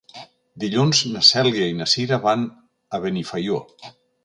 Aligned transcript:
Dilluns 0.63 1.01
na 1.15 1.21
Cèlia 1.27 1.67
i 1.73 1.77
na 1.83 1.87
Cira 1.93 2.21
van 2.25 2.49
a 2.99 3.03
Benifaió. 3.07 3.63